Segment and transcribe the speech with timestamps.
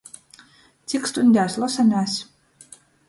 [0.93, 2.17] Cik stuņdēs losomēs?